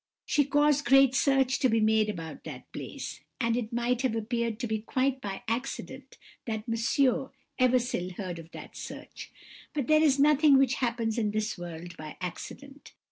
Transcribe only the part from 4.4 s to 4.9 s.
to be